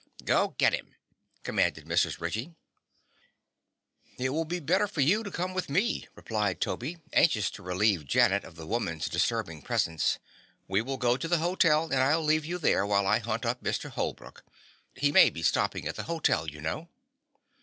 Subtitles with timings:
[0.25, 0.95] "Go get him,"
[1.43, 2.19] commanded Mrs.
[2.19, 2.55] Ritchie.
[4.17, 8.07] "It will be better for you to come with me," replied Toby, anxious to relieve
[8.07, 10.17] Janet of the woman's disturbing presence.
[10.67, 13.61] "We will go to the hotel, and I'll leave you there while I hunt up
[13.63, 13.91] Mr.
[13.91, 14.43] Holbrook.
[14.95, 16.89] He may be stopping at the hotel, you know."